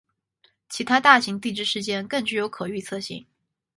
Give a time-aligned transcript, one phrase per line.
[0.67, 3.27] 其他大型地质事件更具可预测性。